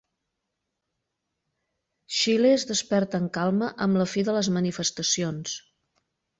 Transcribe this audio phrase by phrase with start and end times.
[2.21, 5.57] Xile es desperta en calma amb la fi de les manifestacions